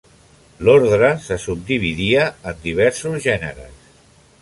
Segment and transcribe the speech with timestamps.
[0.67, 3.89] L'ordre se subdividia en diversos gèneres.